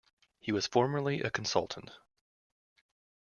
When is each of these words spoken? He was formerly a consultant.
He 0.39 0.51
was 0.51 0.65
formerly 0.65 1.21
a 1.21 1.29
consultant. 1.29 1.91